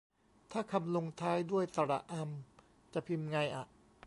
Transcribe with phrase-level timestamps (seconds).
[0.51, 3.65] ถ้าคำลงท้ายด้วย สระอำ จะพิมพ์ไงอะ